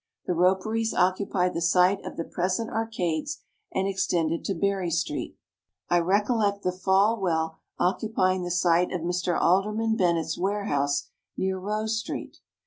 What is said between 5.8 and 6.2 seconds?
I